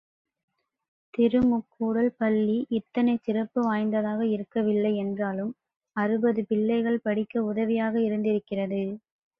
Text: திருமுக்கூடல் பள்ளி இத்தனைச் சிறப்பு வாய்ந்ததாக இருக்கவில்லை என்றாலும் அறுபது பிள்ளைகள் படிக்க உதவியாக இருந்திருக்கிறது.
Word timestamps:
திருமுக்கூடல் 1.13 2.09
பள்ளி 2.17 2.57
இத்தனைச் 2.77 3.23
சிறப்பு 3.23 3.59
வாய்ந்ததாக 3.61 4.21
இருக்கவில்லை 4.31 4.93
என்றாலும் 4.97 5.53
அறுபது 5.95 6.43
பிள்ளைகள் 6.45 7.03
படிக்க 7.03 7.43
உதவியாக 7.51 7.95
இருந்திருக்கிறது. 8.01 8.83